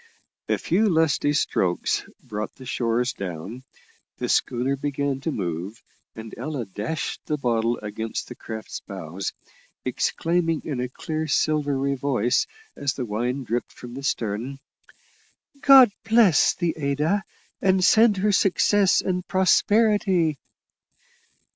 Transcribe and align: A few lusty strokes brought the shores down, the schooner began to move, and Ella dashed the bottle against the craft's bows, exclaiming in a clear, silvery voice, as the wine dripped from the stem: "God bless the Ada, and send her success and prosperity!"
A 0.49 0.57
few 0.57 0.89
lusty 0.89 1.31
strokes 1.31 2.03
brought 2.23 2.55
the 2.55 2.65
shores 2.65 3.13
down, 3.13 3.61
the 4.17 4.27
schooner 4.29 4.75
began 4.75 5.21
to 5.21 5.31
move, 5.31 5.79
and 6.15 6.33
Ella 6.39 6.65
dashed 6.65 7.23
the 7.27 7.37
bottle 7.37 7.77
against 7.83 8.27
the 8.27 8.33
craft's 8.33 8.79
bows, 8.79 9.31
exclaiming 9.85 10.63
in 10.65 10.79
a 10.79 10.89
clear, 10.89 11.27
silvery 11.27 11.93
voice, 11.93 12.47
as 12.75 12.95
the 12.95 13.05
wine 13.05 13.43
dripped 13.43 13.73
from 13.73 13.93
the 13.93 14.01
stem: 14.01 14.57
"God 15.61 15.91
bless 16.03 16.55
the 16.55 16.73
Ada, 16.77 17.23
and 17.61 17.83
send 17.85 18.17
her 18.17 18.31
success 18.31 19.01
and 19.01 19.27
prosperity!" 19.27 20.39